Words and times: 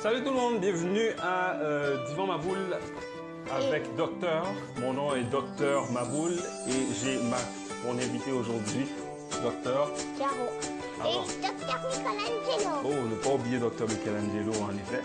Salut 0.00 0.22
tout 0.22 0.30
le 0.30 0.36
monde, 0.36 0.60
bienvenue 0.60 1.10
à 1.20 1.54
euh, 1.56 1.96
Divan 2.06 2.28
Maboul 2.28 2.56
avec 3.50 3.96
Docteur. 3.96 4.46
Mon 4.80 4.92
nom 4.92 5.12
est 5.16 5.24
Docteur 5.24 5.90
Maboul 5.90 6.34
et 6.68 6.94
j'ai 7.02 7.18
ma, 7.24 7.36
mon 7.84 7.98
invité 7.98 8.30
aujourd'hui, 8.30 8.86
Docteur. 9.42 9.90
Caro. 10.16 10.30
Alors. 11.00 11.26
Et 11.28 11.42
Docteur 11.42 11.80
Michelangelo. 11.88 12.76
Oh, 12.84 13.08
ne 13.10 13.14
pas 13.16 13.30
oublier 13.30 13.58
Docteur 13.58 13.88
Michelangelo 13.88 14.52
en 14.62 14.70
effet. 14.70 15.02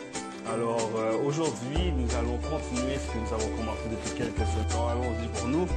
Alors 0.53 0.91
euh, 0.95 1.17
aujourd'hui, 1.25 1.91
nous 1.97 2.15
allons 2.15 2.37
continuer 2.37 2.95
ce 2.97 3.11
que 3.13 3.17
nous 3.17 3.33
avons 3.33 3.57
commencé 3.57 3.89
depuis 3.89 4.15
quelques 4.15 4.47
temps. 4.71 4.89
Allons-y 4.89 5.27
pour 5.39 5.47
nous. 5.47 5.67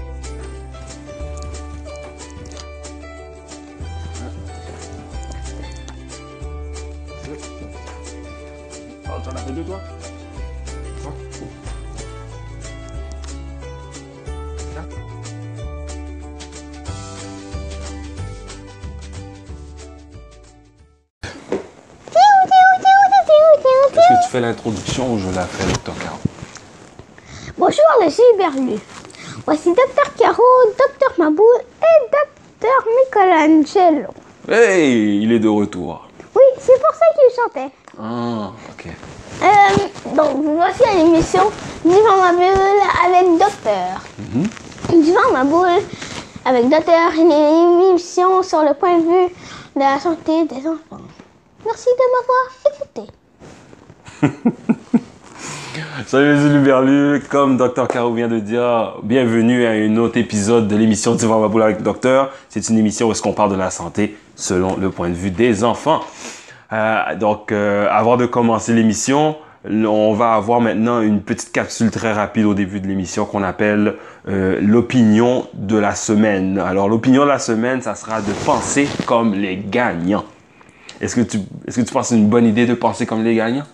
Toi 9.64 9.80
Tiens. 14.68 14.84
Est-ce 23.92 24.08
que 24.08 24.24
tu 24.24 24.30
fais 24.30 24.40
l'introduction 24.40 25.14
ou 25.14 25.18
je 25.18 25.34
la 25.34 25.46
fais, 25.46 25.64
Docteur 25.72 25.94
Caro 26.02 26.18
Bonjour 27.56 27.84
les 28.02 28.10
cyberlus. 28.10 28.80
Voici 29.46 29.68
Docteur 29.70 30.14
Caro, 30.18 30.42
Docteur 30.78 31.12
Maboul 31.18 31.46
et 31.80 32.10
Docteur 32.10 32.84
Michelangelo. 32.98 34.10
Hey, 34.50 35.22
il 35.22 35.32
est 35.32 35.38
de 35.38 35.48
retour. 35.48 36.06
Oui, 36.34 36.42
c'est 36.58 36.78
pour 36.78 36.94
ça 36.94 37.06
qu'il 37.14 37.34
chantait. 37.42 37.74
Ah. 37.98 38.52
Euh, 39.46 40.14
donc, 40.16 40.42
voici 40.56 40.82
l'émission 40.96 41.42
Divan 41.84 42.16
Maboul 42.20 42.80
avec 43.06 43.26
Docteur. 43.38 44.02
Divan 44.88 45.32
Maboul 45.32 45.82
avec 46.44 46.68
Docteur, 46.68 47.12
une 47.16 47.32
émission 47.32 48.42
sur 48.42 48.62
le 48.62 48.74
point 48.74 48.98
de 48.98 49.02
vue 49.02 49.34
de 49.76 49.80
la 49.80 50.00
santé 50.00 50.44
des 50.46 50.66
enfants. 50.66 51.02
Merci 51.64 51.86
de 51.86 52.04
m'avoir 52.12 52.44
écouté. 52.74 53.02
Salut 56.06 56.34
les 56.34 56.46
Uluberlus, 56.46 57.22
comme 57.28 57.56
Dr 57.56 57.86
Caro 57.88 58.12
vient 58.14 58.28
de 58.28 58.38
dire, 58.38 58.96
bienvenue 59.02 59.66
à 59.66 59.70
un 59.70 59.96
autre 59.96 60.16
épisode 60.16 60.66
de 60.68 60.76
l'émission 60.76 61.14
Divan 61.14 61.40
Maboul 61.40 61.62
avec 61.62 61.82
Docteur. 61.82 62.32
C'est 62.48 62.68
une 62.68 62.78
émission 62.78 63.08
où 63.08 63.12
est-ce 63.12 63.22
qu'on 63.22 63.32
parle 63.32 63.50
de 63.50 63.56
la 63.56 63.70
santé 63.70 64.16
selon 64.34 64.76
le 64.76 64.90
point 64.90 65.08
de 65.08 65.14
vue 65.14 65.30
des 65.30 65.62
enfants. 65.62 66.00
Euh, 66.72 67.14
donc, 67.16 67.52
euh, 67.52 67.86
avant 67.90 68.16
de 68.16 68.26
commencer 68.26 68.72
l'émission, 68.72 69.36
on 69.68 70.14
va 70.14 70.34
avoir 70.34 70.60
maintenant 70.60 71.00
une 71.00 71.20
petite 71.22 71.52
capsule 71.52 71.90
très 71.90 72.12
rapide 72.12 72.44
au 72.44 72.54
début 72.54 72.80
de 72.80 72.86
l'émission 72.86 73.24
qu'on 73.24 73.42
appelle 73.42 73.96
euh, 74.28 74.60
l'opinion 74.60 75.46
de 75.54 75.76
la 75.76 75.94
semaine. 75.94 76.58
Alors, 76.58 76.88
l'opinion 76.88 77.24
de 77.24 77.28
la 77.28 77.38
semaine, 77.38 77.82
ça 77.82 77.94
sera 77.94 78.20
de 78.20 78.32
penser 78.44 78.88
comme 79.06 79.34
les 79.34 79.56
gagnants. 79.56 80.24
Est-ce 81.00 81.16
que 81.16 81.20
tu, 81.20 81.38
est-ce 81.66 81.80
que 81.80 81.86
tu 81.86 81.92
penses 81.92 82.08
que 82.08 82.14
c'est 82.14 82.20
une 82.20 82.28
bonne 82.28 82.46
idée 82.46 82.66
de 82.66 82.74
penser 82.74 83.06
comme 83.06 83.22
les 83.22 83.34
gagnants? 83.34 83.66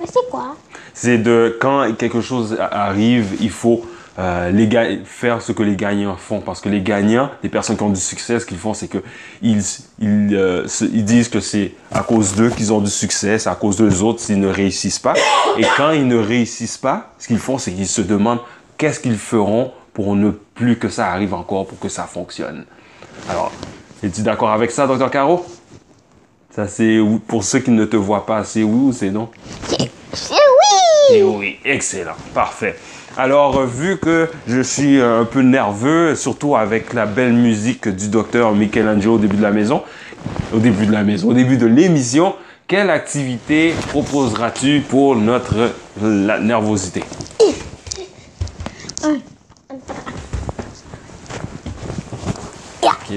Mais 0.00 0.06
c'est 0.06 0.30
quoi 0.30 0.56
C'est 0.92 1.18
de 1.18 1.56
quand 1.60 1.94
quelque 1.96 2.20
chose 2.20 2.58
arrive, 2.58 3.36
il 3.40 3.50
faut 3.50 3.84
euh, 4.20 4.50
les 4.50 4.68
ga- 4.68 5.02
faire 5.04 5.40
ce 5.40 5.52
que 5.52 5.62
les 5.62 5.76
gagnants 5.76 6.16
font. 6.16 6.40
Parce 6.40 6.60
que 6.60 6.68
les 6.68 6.82
gagnants, 6.82 7.30
les 7.42 7.48
personnes 7.48 7.76
qui 7.76 7.82
ont 7.82 7.88
du 7.88 7.98
succès, 8.00 8.38
ce 8.38 8.44
qu'ils 8.46 8.58
font, 8.58 8.74
c'est 8.74 8.88
que 8.88 8.98
ils, 9.40 9.62
ils, 9.98 10.34
euh, 10.34 10.68
se- 10.68 10.84
ils 10.84 11.04
disent 11.04 11.28
que 11.28 11.40
c'est 11.40 11.72
à 11.90 12.02
cause 12.02 12.34
d'eux 12.34 12.50
qu'ils 12.50 12.72
ont 12.72 12.80
du 12.80 12.90
succès, 12.90 13.38
c'est 13.38 13.48
à 13.48 13.54
cause 13.54 13.76
d'eux 13.78 14.02
autres 14.02 14.20
s'ils 14.20 14.38
ne 14.38 14.48
réussissent 14.48 14.98
pas. 14.98 15.14
Et 15.58 15.64
quand 15.76 15.90
ils 15.92 16.06
ne 16.06 16.16
réussissent 16.18 16.78
pas, 16.78 17.12
ce 17.18 17.26
qu'ils 17.28 17.38
font, 17.38 17.56
c'est 17.58 17.72
qu'ils 17.72 17.88
se 17.88 18.02
demandent 18.02 18.40
qu'est-ce 18.76 19.00
qu'ils 19.00 19.18
feront 19.18 19.72
pour 19.94 20.14
ne 20.14 20.30
plus 20.30 20.76
que 20.78 20.88
ça 20.88 21.08
arrive 21.08 21.34
encore, 21.34 21.66
pour 21.66 21.78
que 21.78 21.88
ça 21.88 22.04
fonctionne. 22.04 22.64
Alors, 23.28 23.50
es-tu 24.02 24.22
d'accord 24.22 24.50
avec 24.50 24.70
ça, 24.70 24.86
Dr. 24.86 25.10
Caro? 25.10 25.44
Ça, 26.54 26.66
c'est 26.66 26.98
pour 27.28 27.44
ceux 27.44 27.60
qui 27.60 27.70
ne 27.70 27.84
te 27.84 27.96
voient 27.96 28.26
pas, 28.26 28.42
c'est 28.44 28.62
oui 28.62 28.88
ou 28.88 28.92
c'est 28.92 29.10
non? 29.10 29.28
C'est 29.68 30.32
oui 30.32 31.16
Et 31.16 31.22
oui, 31.22 31.58
excellent, 31.64 32.16
parfait. 32.34 32.76
Alors, 33.16 33.58
euh, 33.58 33.66
vu 33.66 33.98
que 33.98 34.30
je 34.46 34.60
suis 34.60 35.00
euh, 35.00 35.20
un 35.22 35.24
peu 35.24 35.40
nerveux, 35.42 36.14
surtout 36.14 36.56
avec 36.56 36.92
la 36.92 37.06
belle 37.06 37.32
musique 37.32 37.88
du 37.88 38.08
docteur 38.08 38.52
Michelangelo 38.52 39.14
au 39.14 39.18
début 39.18 39.36
de 39.36 39.42
la 39.42 39.50
maison, 39.50 39.82
au 40.54 40.58
début 40.58 40.86
de 40.86 40.92
la 40.92 41.02
maison, 41.02 41.28
au 41.28 41.34
début 41.34 41.56
de 41.56 41.66
l'émission, 41.66 42.34
quelle 42.68 42.88
activité 42.90 43.74
proposeras-tu 43.88 44.82
pour 44.88 45.16
notre 45.16 45.72
la 46.00 46.38
nervosité? 46.38 47.02
Ok. 52.82 53.12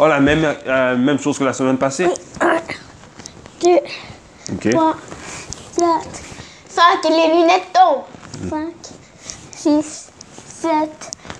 Oh, 0.00 0.06
la 0.06 0.20
même, 0.20 0.44
euh, 0.66 0.96
même 0.96 1.18
chose 1.18 1.38
que 1.38 1.44
la 1.44 1.52
semaine 1.52 1.78
passée? 1.78 2.08
Deux, 3.62 3.78
Ok. 4.52 4.70
3, 4.70 4.96
4, 5.78 5.88
5 6.78 7.04
et 7.06 7.08
les 7.10 7.34
lunettes 7.34 7.72
tombent. 7.72 8.04
5, 8.48 8.72
6, 9.50 10.10
7, 10.46 10.70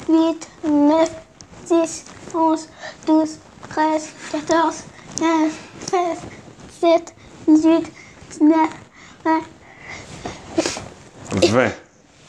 8, 0.08 0.48
9, 0.64 1.10
10, 1.68 2.04
11, 2.34 2.68
12, 3.06 3.38
13, 3.70 4.08
14, 4.32 4.74
15, 5.20 5.52
16, 5.90 6.00
17, 6.80 7.14
18, 7.46 7.92
19, 8.40 8.56
20. 9.24 9.40
20. 11.52 11.70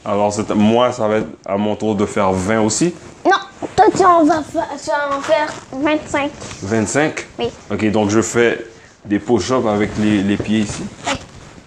Alors, 0.04 0.32
moi, 0.54 0.92
ça 0.92 1.08
va 1.08 1.16
être 1.16 1.26
à 1.44 1.56
mon 1.56 1.74
tour 1.74 1.96
de 1.96 2.06
faire 2.06 2.30
20 2.30 2.60
aussi? 2.60 2.94
Non, 3.24 3.32
toi 3.74 3.86
tu 3.92 4.04
en 4.04 4.24
vas, 4.24 4.44
tu 4.52 4.88
vas 4.88 5.16
en 5.16 5.20
faire 5.20 5.52
25. 5.72 6.30
25? 6.62 7.26
Oui. 7.40 7.50
Ok, 7.72 7.90
donc 7.90 8.10
je 8.10 8.22
fais 8.22 8.64
des 9.04 9.18
push-ups 9.18 9.66
avec 9.66 9.90
les, 9.98 10.22
les 10.22 10.36
pieds 10.36 10.60
ici? 10.60 10.84
Oui. 11.08 11.14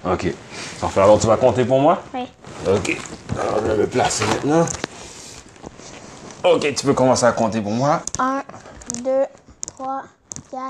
Ok. 0.09 0.33
Parfait. 0.83 0.99
Alors, 0.99 1.17
tu 1.17 1.27
vas 1.27 1.37
compter 1.37 1.63
pour 1.63 1.79
moi? 1.79 2.01
Oui. 2.13 2.27
Ok. 2.67 2.97
Alors, 3.39 3.61
je 3.61 3.71
vais 3.71 3.77
me 3.77 3.87
placer 3.87 4.25
maintenant. 4.25 4.65
Ok, 6.43 6.73
tu 6.75 6.85
peux 6.85 6.93
commencer 6.93 7.23
à 7.23 7.31
compter 7.31 7.61
pour 7.61 7.71
moi. 7.71 8.01
1, 8.19 8.43
2, 9.01 9.11
3, 9.77 10.03
4, 10.51 10.61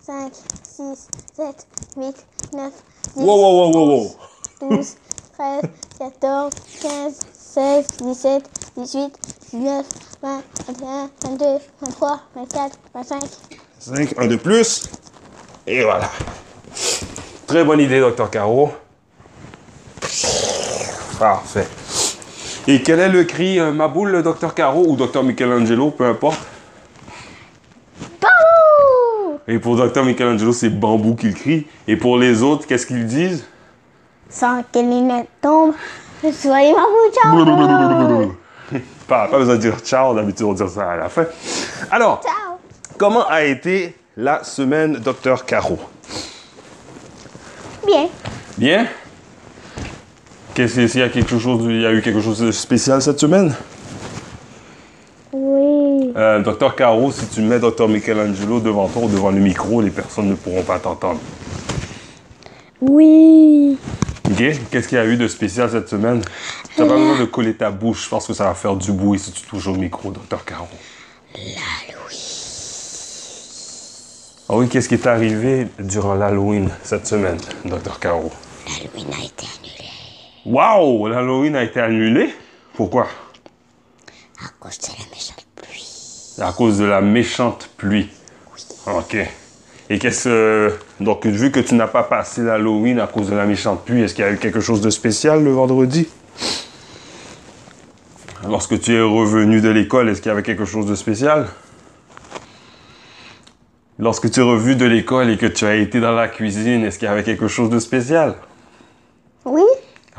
5, 0.00 0.32
6, 0.62 1.08
7, 1.36 1.66
8, 1.94 2.26
9, 2.54 2.72
10, 3.16 3.22
Wow, 3.22 3.36
wow, 3.36 3.52
wow, 3.52 3.72
wow, 3.74 3.88
wow. 3.90 4.16
12, 4.70 4.96
13, 5.38 5.62
14, 5.98 6.52
15, 6.80 7.20
16, 7.34 7.86
17, 8.00 8.50
18, 8.78 9.18
19, 9.52 9.86
20, 10.22 10.42
21, 10.68 11.10
22, 11.22 11.44
23, 11.82 12.20
24, 12.34 12.78
25. 12.94 13.22
5, 13.78 14.14
un 14.16 14.26
de 14.26 14.36
plus. 14.36 14.88
Et 15.66 15.82
voilà. 15.84 16.08
Très 17.46 17.62
bonne 17.62 17.80
idée, 17.80 18.00
Dr. 18.00 18.30
Caro. 18.30 18.70
Parfait. 21.18 21.66
Et 22.66 22.82
quel 22.82 23.00
est 23.00 23.08
le 23.08 23.24
cri 23.24 23.58
euh, 23.58 23.72
Maboule, 23.72 24.10
le 24.10 24.22
Dr. 24.22 24.54
Caro 24.54 24.84
ou 24.86 24.96
Dr. 24.96 25.22
Michelangelo, 25.22 25.90
peu 25.90 26.04
importe? 26.04 26.40
Bambou 28.20 29.38
Et 29.48 29.58
pour 29.58 29.76
Dr. 29.76 30.04
Michelangelo, 30.04 30.52
c'est 30.52 30.68
bambou 30.68 31.14
qu'il 31.14 31.34
crie. 31.34 31.66
Et 31.88 31.96
pour 31.96 32.18
les 32.18 32.42
autres, 32.42 32.66
qu'est-ce 32.66 32.86
qu'ils 32.86 33.06
disent? 33.06 33.44
Sans 34.28 34.62
que 34.62 34.78
les 34.78 34.82
lunettes 34.82 35.28
tombent, 35.42 35.74
soyez 36.32 36.72
ma 36.72 36.82
ciao 37.12 38.32
pas, 39.08 39.26
pas 39.26 39.38
besoin 39.38 39.56
de 39.56 39.60
dire 39.60 39.80
ciao, 39.80 40.14
d'habitude 40.14 40.46
on 40.46 40.52
dit 40.52 40.62
ça 40.72 40.92
à 40.92 40.96
la 40.96 41.08
fin. 41.08 41.24
Alors, 41.90 42.20
Ciao 42.22 42.50
comment 42.96 43.26
a 43.26 43.42
été 43.42 43.96
la 44.16 44.44
semaine 44.44 44.98
Dr. 44.98 45.44
Caro? 45.44 45.78
Bien. 47.84 48.08
Bien? 48.56 48.86
Qu'est-ce 50.60 50.92
qu'il 50.92 51.00
y 51.00 51.02
a 51.02 51.08
quelque 51.08 51.38
chose, 51.38 51.62
il 51.70 51.80
y 51.80 51.86
a 51.86 51.92
eu 51.92 52.02
quelque 52.02 52.20
chose 52.20 52.40
de 52.40 52.52
spécial 52.52 53.00
cette 53.00 53.18
semaine? 53.18 53.54
Oui. 55.32 56.12
Euh, 56.14 56.42
Docteur 56.42 56.76
Caro, 56.76 57.10
si 57.10 57.24
tu 57.28 57.40
mets 57.40 57.58
Dr. 57.58 57.88
Michelangelo 57.88 58.60
devant 58.60 58.86
toi 58.86 59.04
ou 59.04 59.08
devant 59.08 59.30
le 59.30 59.38
micro, 59.38 59.80
les 59.80 59.88
personnes 59.88 60.28
ne 60.28 60.34
pourront 60.34 60.62
pas 60.62 60.78
t'entendre. 60.78 61.18
Oui. 62.82 63.78
Ok? 64.30 64.42
Qu'est-ce 64.70 64.86
qu'il 64.86 64.98
y 64.98 65.00
a 65.00 65.06
eu 65.06 65.16
de 65.16 65.28
spécial 65.28 65.70
cette 65.70 65.88
semaine? 65.88 66.20
Tu 66.74 66.82
n'as 66.82 66.88
pas 66.88 66.96
besoin 66.96 67.18
de 67.18 67.24
coller 67.24 67.54
ta 67.54 67.70
bouche. 67.70 68.04
Je 68.04 68.10
pense 68.10 68.26
que 68.26 68.34
ça 68.34 68.44
va 68.44 68.52
faire 68.52 68.76
du 68.76 68.92
bruit 68.92 69.18
si 69.18 69.32
tu 69.32 69.46
touches 69.46 69.68
au 69.68 69.74
micro, 69.74 70.10
Docteur 70.10 70.44
Caro. 70.44 70.68
Ah 74.46 74.56
oui, 74.56 74.68
qu'est-ce 74.68 74.90
qui 74.90 74.94
est 74.96 75.06
arrivé 75.06 75.68
durant 75.78 76.12
l'Halloween 76.12 76.68
cette 76.82 77.06
semaine, 77.06 77.38
Docteur 77.64 77.98
Caro? 77.98 78.30
L'Halloween 78.66 79.14
a 79.14 79.24
été 79.24 79.46
annulé 79.58 79.79
Waouh! 80.46 81.08
L'Halloween 81.08 81.56
a 81.56 81.62
été 81.62 81.80
annulé? 81.80 82.34
Pourquoi? 82.74 83.08
à 84.42 84.48
cause 84.58 84.78
de 84.78 84.86
la 84.86 85.10
méchante 85.10 85.46
pluie. 85.56 86.40
À 86.40 86.52
cause 86.52 86.78
de 86.78 86.84
la 86.84 87.00
méchante 87.00 87.70
pluie. 87.76 88.08
Ok. 88.86 89.16
Et 89.90 89.98
qu'est-ce 89.98 90.24
que... 90.24 90.74
Donc, 91.00 91.26
vu 91.26 91.50
que 91.50 91.60
tu 91.60 91.74
n'as 91.74 91.88
pas 91.88 92.04
passé 92.04 92.42
l'Halloween 92.42 93.00
à 93.00 93.06
cause 93.06 93.28
de 93.28 93.34
la 93.34 93.44
méchante 93.44 93.84
pluie, 93.84 94.02
est-ce 94.02 94.14
qu'il 94.14 94.24
y 94.24 94.28
a 94.28 94.32
eu 94.32 94.38
quelque 94.38 94.60
chose 94.60 94.80
de 94.80 94.90
spécial 94.90 95.42
le 95.42 95.50
vendredi? 95.50 96.08
Lorsque 98.48 98.80
tu 98.80 98.94
es 98.94 99.02
revenu 99.02 99.60
de 99.60 99.68
l'école, 99.68 100.08
est-ce 100.08 100.22
qu'il 100.22 100.30
y 100.30 100.32
avait 100.32 100.42
quelque 100.42 100.64
chose 100.64 100.86
de 100.86 100.94
spécial? 100.94 101.48
Lorsque 103.98 104.30
tu 104.30 104.40
es 104.40 104.42
revenu 104.42 104.76
de 104.76 104.86
l'école 104.86 105.28
et 105.28 105.36
que 105.36 105.46
tu 105.46 105.66
as 105.66 105.74
été 105.74 106.00
dans 106.00 106.12
la 106.12 106.28
cuisine, 106.28 106.84
est-ce 106.84 106.98
qu'il 106.98 107.06
y 107.06 107.10
avait 107.10 107.24
quelque 107.24 107.48
chose 107.48 107.68
de 107.68 107.78
spécial? 107.78 108.36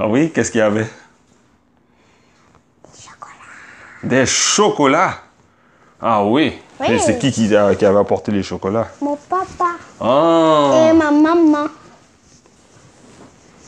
Oui. 0.01 0.07
Ah 0.07 0.07
oui, 0.07 0.31
qu'est-ce 0.31 0.51
qu'il 0.51 0.59
y 0.59 0.63
avait? 0.63 0.87
Des 4.03 4.25
chocolats? 4.25 5.13
Ah 6.01 6.23
oui. 6.23 6.57
Oui. 6.79 6.87
Et 6.89 6.97
c'est 6.99 7.19
qui 7.19 7.31
qui, 7.31 7.55
a- 7.55 7.75
qui 7.75 7.85
avait 7.85 7.99
apporté 7.99 8.31
les 8.31 8.41
chocolats? 8.41 8.87
Mon 9.01 9.15
papa 9.15 9.73
Ah. 9.99 10.89
et 10.89 10.93
ma 10.93 11.11
maman. 11.11 11.67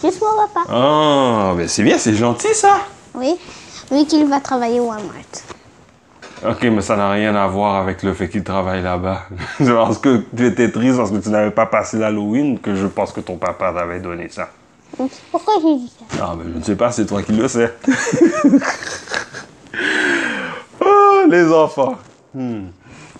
Juste 0.04 0.20
mon 0.22 0.48
papa. 0.48 0.66
Ah, 0.70 1.54
ben 1.56 1.68
c'est 1.68 1.84
bien, 1.84 1.98
c'est 2.00 2.16
gentil 2.16 2.54
ça. 2.56 2.78
Oui. 3.14 3.36
Vu 3.92 4.06
qu'il 4.06 4.28
va 4.28 4.40
travailler 4.42 4.80
au 4.80 4.86
Walmart. 4.88 5.14
Ok, 6.46 6.64
mais 6.64 6.82
ça 6.82 6.96
n'a 6.98 7.12
rien 7.12 7.36
à 7.36 7.46
voir 7.48 7.76
avec 7.76 8.02
le 8.02 8.14
fait 8.16 8.28
qu'il 8.28 8.44
travaille 8.44 8.82
là-bas. 8.82 9.22
Je 9.60 9.72
pense 9.72 10.00
que 10.00 10.26
tu 10.36 10.48
étais 10.48 10.72
triste 10.72 10.98
parce 10.98 11.12
que 11.12 11.18
tu 11.18 11.30
n'avais 11.30 11.52
pas 11.52 11.68
passé 11.68 11.98
l'Halloween, 12.00 12.60
que 12.60 12.74
je 12.76 12.88
pense 12.88 13.14
que 13.14 13.22
ton 13.22 13.38
papa 13.38 13.72
t'avait 13.72 14.00
donné 14.00 14.28
ça. 14.30 14.50
Pourquoi 15.32 15.54
j'ai 15.62 15.76
dit 15.78 15.92
ça 16.00 16.06
Ah, 16.22 16.36
ben 16.38 16.52
je 16.54 16.58
ne 16.60 16.64
sais 16.64 16.76
pas, 16.76 16.92
c'est 16.92 17.06
toi 17.06 17.22
qui 17.24 17.32
le 17.32 17.48
sais. 17.48 17.74
oh, 20.82 21.24
les 21.30 21.52
enfants. 21.52 21.96
Hmm. 22.34 22.66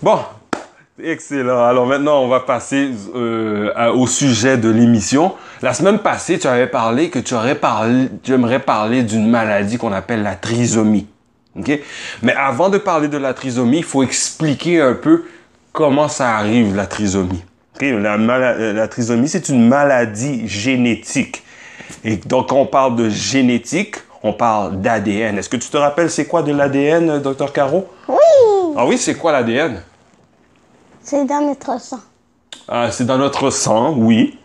Bon, 0.02 0.18
excellent. 1.02 1.64
Alors 1.64 1.86
maintenant, 1.86 2.20
on 2.22 2.28
va 2.28 2.40
passer 2.40 2.90
euh, 3.14 3.72
à- 3.76 3.92
au 3.92 4.06
sujet 4.06 4.56
de 4.56 4.68
l'émission. 4.70 5.32
La 5.62 5.72
semaine 5.74 5.98
passée, 5.98 6.38
tu 6.38 6.46
avais 6.46 6.66
parlé 6.66 7.10
que 7.10 7.18
tu 7.18 7.34
aurais 7.34 7.54
parlé, 7.54 8.08
tu 8.22 8.32
aimerais 8.32 8.60
parler 8.60 9.02
d'une 9.02 9.28
maladie 9.30 9.78
qu'on 9.78 9.92
appelle 9.92 10.22
la 10.22 10.34
trisomie. 10.36 11.06
OK? 11.58 11.80
Mais 12.22 12.34
avant 12.34 12.68
de 12.68 12.78
parler 12.78 13.08
de 13.08 13.16
la 13.18 13.32
trisomie, 13.34 13.78
il 13.78 13.84
faut 13.84 14.02
expliquer 14.02 14.80
un 14.80 14.94
peu 14.94 15.24
comment 15.72 16.08
ça 16.08 16.36
arrive, 16.36 16.74
la 16.74 16.86
trisomie. 16.86 17.44
OK? 17.76 17.82
La, 18.00 18.16
mala- 18.18 18.72
la 18.72 18.88
trisomie, 18.88 19.28
c'est 19.28 19.48
une 19.48 19.66
maladie 19.68 20.46
génétique. 20.48 21.43
Et 22.04 22.16
donc, 22.16 22.48
quand 22.48 22.56
on 22.56 22.66
parle 22.66 22.96
de 22.96 23.08
génétique, 23.08 23.96
on 24.22 24.32
parle 24.32 24.80
d'ADN. 24.80 25.38
Est-ce 25.38 25.48
que 25.48 25.56
tu 25.56 25.68
te 25.68 25.76
rappelles 25.76 26.10
c'est 26.10 26.26
quoi 26.26 26.42
de 26.42 26.52
l'ADN, 26.52 27.20
docteur 27.20 27.52
Caro? 27.52 27.86
Oui. 28.08 28.16
Ah 28.76 28.86
oui, 28.86 28.98
c'est 28.98 29.14
quoi 29.14 29.32
l'ADN? 29.32 29.82
C'est 31.02 31.24
dans 31.26 31.40
notre 31.42 31.80
sang. 31.80 32.00
Ah, 32.66 32.90
c'est 32.90 33.04
dans 33.04 33.18
notre 33.18 33.50
sang, 33.50 33.94
oui. 33.96 34.38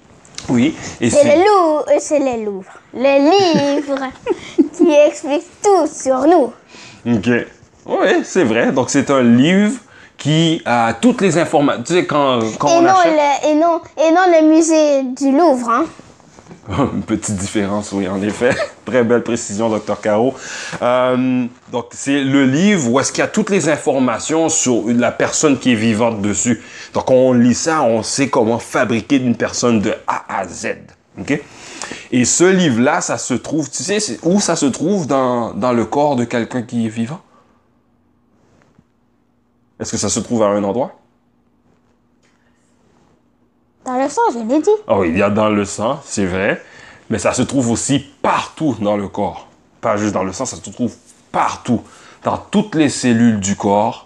Oui. 0.49 0.75
Et 0.99 1.09
C'est 1.09 1.35
le 1.35 1.41
euh, 1.41 1.97
c'est 1.99 2.19
le 2.19 2.43
Louvre. 2.43 2.71
Le 2.93 3.79
livre 3.79 3.99
qui 4.73 4.91
explique 4.91 5.45
tout 5.63 5.87
sur 5.87 6.19
nous. 6.27 6.51
OK. 7.05 7.29
Oui, 7.85 8.21
c'est 8.23 8.43
vrai. 8.43 8.71
Donc, 8.71 8.89
c'est 8.89 9.09
un 9.09 9.21
livre 9.21 9.79
qui 10.17 10.61
a 10.65 10.93
toutes 10.93 11.21
les 11.21 11.37
informations. 11.37 11.83
Tu 11.83 11.93
sais, 11.93 12.05
quand, 12.05 12.39
quand 12.59 12.67
Et 12.67 12.71
on 12.73 12.81
non, 12.81 12.89
achète... 12.89 13.13
le, 13.13 13.49
et, 13.49 13.55
non, 13.55 13.81
et 13.97 14.11
non 14.11 14.21
le 14.27 14.47
musée 14.53 15.03
du 15.03 15.31
Louvre. 15.31 15.69
Hein. 15.69 15.85
Une 16.94 17.01
petite 17.01 17.36
différence, 17.36 17.92
oui, 17.92 18.07
en 18.07 18.21
effet. 18.21 18.56
Très 18.86 19.04
belle 19.04 19.24
précision, 19.24 19.69
docteur 19.69 20.00
Caro. 20.01 20.36
Euh, 20.81 21.45
donc, 21.71 21.88
c'est 21.92 22.24
le 22.24 22.45
livre 22.45 22.92
où 22.92 23.00
est-ce 23.00 23.12
qu'il 23.12 23.21
y 23.21 23.25
a 23.25 23.27
toutes 23.27 23.50
les 23.50 23.69
informations 23.69 24.50
sur 24.50 24.83
la 24.88 25.12
personne 25.12 25.57
qui 25.57 25.71
est 25.71 25.75
vivante 25.75 26.21
dessus. 26.21 26.62
Donc, 26.94 27.10
on 27.10 27.33
lit 27.33 27.56
ça, 27.56 27.81
on 27.81 28.04
sait 28.04 28.30
comment 28.30 28.60
fabriquer 28.60 29.18
une 29.18 29.36
personne 29.36 29.80
de 29.80 29.94
A 30.06 30.42
à 30.42 30.48
Z. 30.48 30.77
OK? 31.19 31.42
Et 32.12 32.25
ce 32.25 32.44
livre-là, 32.44 33.01
ça 33.01 33.18
se 33.18 33.33
trouve, 33.33 33.69
tu 33.69 33.83
sais, 33.83 34.19
où 34.24 34.39
ça 34.39 34.56
se 34.56 34.68
trouve? 34.68 35.07
Dans, 35.07 35.54
dans 35.54 35.74
le 35.74 35.86
corps 35.86 36.16
de 36.16 36.24
quelqu'un 36.24 36.62
qui 36.62 36.86
est 36.86 36.89
vivant? 36.89 37.21
Est-ce 39.80 39.92
que 39.92 39.98
ça 39.98 40.10
se 40.10 40.19
trouve 40.19 40.44
à 40.44 40.48
un 40.48 40.63
endroit? 40.63 41.00
Dans 43.89 43.97
le 44.03 44.07
sang, 44.07 44.21
je 44.31 44.38
l'ai 44.38 44.62
dit. 44.62 44.69
Oui, 44.88 45.09
il 45.09 45.18
y 45.18 45.24
a 45.24 45.31
dans 45.31 45.50
le 45.50 45.65
sang, 45.65 46.00
c'est 46.06 46.27
vrai, 46.27 46.62
mais 47.09 47.18
ça 47.18 47.33
se 47.33 47.41
trouve 47.41 47.71
aussi 47.71 47.97
partout 48.21 48.75
dans 48.80 48.95
le 48.95 49.07
corps. 49.07 49.47
Pas 49.81 49.97
juste 49.97 50.13
dans 50.13 50.24
le 50.24 50.31
sang, 50.31 50.45
ça 50.45 50.57
se 50.57 50.69
trouve 50.69 50.94
partout, 51.31 51.81
dans 52.24 52.38
toutes 52.38 52.75
les 52.75 52.89
cellules 52.89 53.39
du 53.39 53.56
corps. 53.56 54.06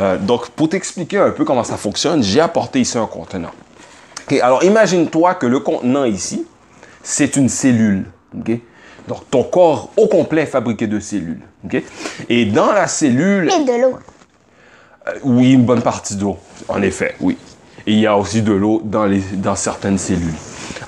Euh, 0.00 0.18
donc, 0.18 0.50
pour 0.50 0.68
t'expliquer 0.68 1.18
un 1.18 1.30
peu 1.30 1.44
comment 1.44 1.64
ça 1.64 1.76
fonctionne, 1.76 2.22
j'ai 2.22 2.40
apporté 2.40 2.80
ici 2.80 2.96
un 2.96 3.06
contenant. 3.06 3.50
Ok, 4.24 4.38
alors, 4.40 4.62
imagine-toi 4.62 5.34
que 5.34 5.46
le 5.46 5.58
contenant 5.58 6.04
ici, 6.04 6.46
c'est 7.02 7.34
une 7.34 7.48
cellule. 7.48 8.04
ok? 8.38 8.52
Donc, 9.08 9.28
ton 9.32 9.42
corps 9.42 9.90
au 9.96 10.06
complet 10.06 10.42
est 10.42 10.46
fabriqué 10.46 10.86
de 10.86 11.00
cellules. 11.00 11.42
ok? 11.64 11.82
Et 12.28 12.44
dans 12.44 12.70
la 12.70 12.86
cellule, 12.86 13.50
Et 13.50 13.64
de 13.64 13.82
l'eau. 13.82 13.98
euh, 15.08 15.12
oui, 15.24 15.54
une 15.54 15.64
bonne 15.64 15.82
partie 15.82 16.14
d'eau, 16.14 16.36
en 16.68 16.80
effet, 16.82 17.16
oui. 17.18 17.36
Il 17.86 17.98
y 17.98 18.06
a 18.06 18.16
aussi 18.16 18.42
de 18.42 18.52
l'eau 18.52 18.80
dans, 18.84 19.04
les, 19.04 19.20
dans 19.34 19.56
certaines 19.56 19.98
cellules. 19.98 20.34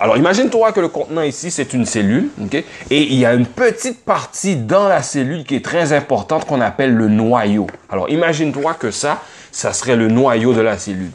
Alors, 0.01 0.17
imagine-toi 0.17 0.73
que 0.73 0.81
le 0.81 0.89
contenant 0.89 1.23
ici, 1.23 1.51
c'est 1.51 1.73
une 1.73 1.87
cellule, 1.87 2.29
OK? 2.43 2.55
Et 2.55 2.65
il 2.91 3.15
y 3.15 3.25
a 3.25 3.35
une 3.35 3.47
petite 3.47 4.05
partie 4.05 4.57
dans 4.57 4.89
la 4.89 5.03
cellule 5.03 5.45
qui 5.45 5.57
est 5.57 5.65
très 5.65 5.93
importante 5.93 6.45
qu'on 6.47 6.61
appelle 6.61 6.95
le 6.95 7.09
noyau. 7.09 7.67
Alors, 7.91 8.09
imagine-toi 8.09 8.75
que 8.75 8.91
ça, 8.91 9.21
ça 9.53 9.73
serait 9.73 9.97
le 9.97 10.09
noyau 10.09 10.53
de 10.53 10.61
la 10.61 10.77
cellule. 10.79 11.11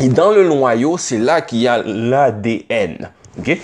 Et 0.00 0.08
dans 0.08 0.30
le 0.30 0.48
noyau, 0.48 0.96
c'est 0.98 1.18
là 1.18 1.40
qu'il 1.40 1.58
y 1.58 1.68
a 1.68 1.82
l'ADN. 1.84 3.10
OK? 3.38 3.58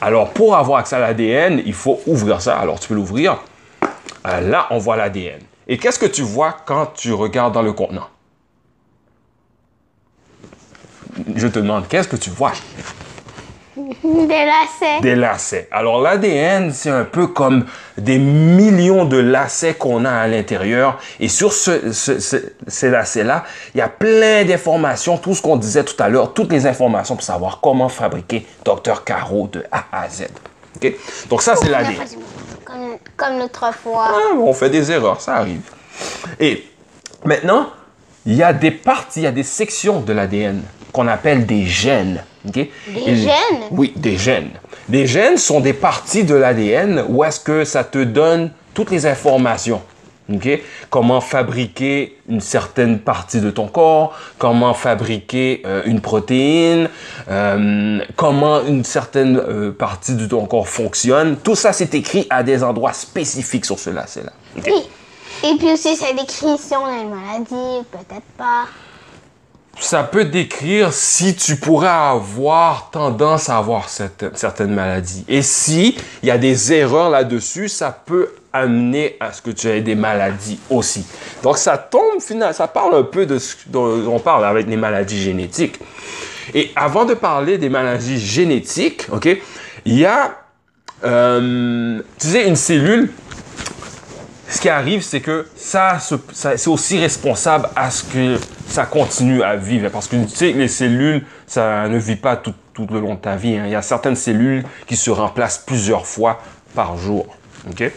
Alors, 0.00 0.30
pour 0.30 0.56
avoir 0.56 0.78
accès 0.78 0.96
à 0.96 1.00
l'ADN, 1.00 1.62
il 1.66 1.74
faut 1.74 2.00
ouvrir 2.06 2.40
ça. 2.40 2.56
Alors, 2.58 2.78
tu 2.78 2.88
peux 2.88 2.94
l'ouvrir. 2.94 3.42
Euh, 4.26 4.40
Là, 4.40 4.66
on 4.70 4.78
voit 4.78 4.96
l'ADN. 4.96 5.40
Et 5.66 5.78
qu'est-ce 5.78 5.98
que 5.98 6.06
tu 6.06 6.22
vois 6.22 6.56
quand 6.64 6.86
tu 6.94 7.12
regardes 7.12 7.54
dans 7.54 7.62
le 7.62 7.72
contenant? 7.72 8.08
Je 11.36 11.46
te 11.48 11.58
demande, 11.58 11.88
qu'est-ce 11.88 12.08
que 12.08 12.16
tu 12.16 12.30
vois? 12.30 12.52
Des 13.76 14.26
lacets. 14.26 15.00
Des 15.00 15.14
lacets. 15.14 15.68
Alors 15.70 16.00
l'ADN, 16.02 16.70
c'est 16.72 16.90
un 16.90 17.04
peu 17.04 17.28
comme 17.28 17.64
des 17.96 18.18
millions 18.18 19.04
de 19.04 19.16
lacets 19.16 19.74
qu'on 19.74 20.04
a 20.04 20.10
à 20.10 20.26
l'intérieur. 20.26 20.98
Et 21.18 21.28
sur 21.28 21.52
ce- 21.52 21.92
ce- 21.92 22.18
ce- 22.18 22.52
ces 22.66 22.90
lacets-là, 22.90 23.44
il 23.74 23.78
y 23.78 23.80
a 23.80 23.88
plein 23.88 24.44
d'informations, 24.44 25.16
tout 25.18 25.34
ce 25.34 25.40
qu'on 25.42 25.56
disait 25.56 25.84
tout 25.84 26.00
à 26.02 26.08
l'heure, 26.08 26.34
toutes 26.34 26.52
les 26.52 26.66
informations 26.66 27.14
pour 27.16 27.24
savoir 27.24 27.60
comment 27.62 27.88
fabriquer 27.88 28.46
Dr 28.64 29.02
Caro 29.04 29.48
de 29.50 29.64
A 29.72 29.84
à 29.92 30.08
Z. 30.08 30.24
Donc 31.28 31.42
ça, 31.42 31.56
c'est 31.56 31.68
l'ADN. 31.68 31.94
Comme, 32.64 32.96
comme 33.16 33.38
l'autre 33.38 33.72
fois. 33.82 34.08
Ah, 34.10 34.36
on 34.36 34.52
fait 34.52 34.70
des 34.70 34.90
erreurs, 34.92 35.20
ça 35.20 35.36
arrive. 35.36 35.62
Et 36.38 36.64
maintenant, 37.24 37.68
il 38.26 38.34
y 38.34 38.42
a 38.42 38.52
des 38.52 38.70
parties, 38.70 39.20
il 39.20 39.24
y 39.24 39.26
a 39.26 39.32
des 39.32 39.42
sections 39.42 40.00
de 40.00 40.12
l'ADN 40.12 40.62
qu'on 40.92 41.08
appelle 41.08 41.46
des 41.46 41.66
gènes. 41.66 42.22
Des 42.44 42.70
gènes? 42.88 43.62
Oui, 43.70 43.92
des 43.96 44.16
gènes. 44.16 44.50
Des 44.88 45.06
gènes 45.06 45.36
sont 45.36 45.60
des 45.60 45.72
parties 45.72 46.24
de 46.24 46.34
l'ADN 46.34 47.04
où 47.08 47.22
est-ce 47.24 47.40
que 47.40 47.64
ça 47.64 47.84
te 47.84 48.02
donne 48.02 48.50
toutes 48.74 48.90
les 48.90 49.06
informations. 49.06 49.82
Comment 50.90 51.20
fabriquer 51.20 52.18
une 52.28 52.40
certaine 52.40 53.00
partie 53.00 53.40
de 53.40 53.50
ton 53.50 53.66
corps, 53.66 54.16
comment 54.38 54.74
fabriquer 54.74 55.62
euh, 55.66 55.82
une 55.86 56.00
protéine, 56.00 56.88
euh, 57.28 58.00
comment 58.16 58.64
une 58.64 58.84
certaine 58.84 59.36
euh, 59.36 59.72
partie 59.72 60.14
de 60.14 60.26
ton 60.26 60.46
corps 60.46 60.68
fonctionne. 60.68 61.36
Tout 61.36 61.56
ça, 61.56 61.72
c'est 61.72 61.94
écrit 61.94 62.26
à 62.30 62.42
des 62.42 62.62
endroits 62.62 62.92
spécifiques 62.92 63.64
sur 63.64 63.78
ce 63.78 63.90
lacet-là. 63.90 64.32
ok? 64.58 64.68
Et, 64.68 65.48
et 65.48 65.56
puis 65.56 65.72
aussi, 65.72 65.96
ça 65.96 66.12
décrit 66.12 66.58
si 66.58 66.74
on 66.74 66.84
a 66.84 67.02
une 67.02 67.10
maladie, 67.10 67.86
peut-être 67.90 68.26
pas. 68.36 68.66
Ça 69.90 70.04
peut 70.04 70.24
décrire 70.24 70.92
si 70.92 71.34
tu 71.34 71.56
pourrais 71.56 71.88
avoir 71.88 72.90
tendance 72.92 73.48
à 73.48 73.56
avoir 73.56 73.88
certaines 73.88 74.72
maladies. 74.72 75.24
Et 75.26 75.42
si 75.42 75.96
il 76.22 76.28
y 76.28 76.30
a 76.30 76.38
des 76.38 76.72
erreurs 76.72 77.10
là-dessus, 77.10 77.68
ça 77.68 77.90
peut 78.06 78.28
amener 78.52 79.16
à 79.18 79.32
ce 79.32 79.42
que 79.42 79.50
tu 79.50 79.66
aies 79.66 79.80
des 79.80 79.96
maladies 79.96 80.60
aussi. 80.70 81.04
Donc 81.42 81.58
ça 81.58 81.76
tombe 81.76 82.20
finalement, 82.20 82.52
ça 82.52 82.68
parle 82.68 82.94
un 82.94 83.02
peu 83.02 83.26
de 83.26 83.40
ce 83.40 83.56
dont 83.66 84.06
on 84.06 84.20
parle 84.20 84.44
avec 84.44 84.68
les 84.68 84.76
maladies 84.76 85.20
génétiques. 85.20 85.80
Et 86.54 86.70
avant 86.76 87.04
de 87.04 87.14
parler 87.14 87.58
des 87.58 87.68
maladies 87.68 88.20
génétiques, 88.20 89.08
ok, 89.10 89.38
il 89.86 89.98
y 89.98 90.06
a, 90.06 90.36
euh, 91.02 92.00
tu 92.16 92.28
sais, 92.28 92.46
une 92.46 92.54
cellule 92.54 93.10
ce 94.50 94.60
qui 94.60 94.68
arrive, 94.68 95.02
c'est 95.02 95.20
que 95.20 95.46
ça, 95.56 95.98
c'est 96.32 96.68
aussi 96.68 96.98
responsable 96.98 97.68
à 97.76 97.90
ce 97.90 98.02
que 98.04 98.36
ça 98.66 98.84
continue 98.84 99.42
à 99.42 99.56
vivre. 99.56 99.88
Parce 99.90 100.06
que 100.08 100.16
tu 100.16 100.28
sais, 100.34 100.52
les 100.52 100.68
cellules, 100.68 101.24
ça 101.46 101.88
ne 101.88 101.98
vit 101.98 102.16
pas 102.16 102.36
tout, 102.36 102.54
tout 102.74 102.86
le 102.90 103.00
long 103.00 103.14
de 103.14 103.20
ta 103.20 103.36
vie. 103.36 103.56
hein. 103.56 103.62
Il 103.66 103.70
y 103.72 103.76
a 103.76 103.82
certaines 103.82 104.16
cellules 104.16 104.64
qui 104.86 104.96
se 104.96 105.10
remplacent 105.10 105.58
plusieurs 105.58 106.06
fois 106.06 106.40
par 106.74 106.96
jour. 106.96 107.26
OK? 107.70 107.90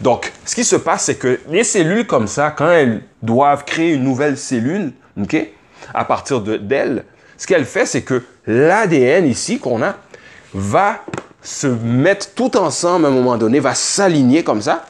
Donc, 0.00 0.32
ce 0.44 0.54
qui 0.54 0.64
se 0.64 0.76
passe, 0.76 1.04
c'est 1.04 1.14
que 1.16 1.40
les 1.48 1.64
cellules 1.64 2.06
comme 2.06 2.26
ça, 2.26 2.50
quand 2.50 2.70
elles 2.70 3.02
doivent 3.22 3.64
créer 3.64 3.92
une 3.94 4.04
nouvelle 4.04 4.36
cellule, 4.36 4.92
OK? 5.20 5.36
À 5.94 6.04
partir 6.04 6.40
de- 6.40 6.56
d'elles, 6.56 7.04
ce 7.38 7.46
qu'elle 7.46 7.64
fait, 7.64 7.86
c'est 7.86 8.02
que 8.02 8.22
l'ADN 8.46 9.26
ici 9.26 9.58
qu'on 9.58 9.82
a 9.82 9.94
va 10.52 11.00
se 11.42 11.66
mettre 11.66 12.32
tout 12.34 12.56
ensemble 12.56 13.04
à 13.06 13.08
un 13.08 13.12
moment 13.12 13.36
donné, 13.36 13.60
va 13.60 13.74
s'aligner 13.74 14.42
comme 14.42 14.62
ça. 14.62 14.86